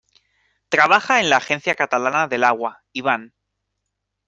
Trabaja 0.69 1.19
en 1.19 1.29
la 1.29 1.37
Agencia 1.37 1.75
Catalana 1.75 2.27
del 2.27 2.43
Agua, 2.43 2.81
Iván. 2.91 3.35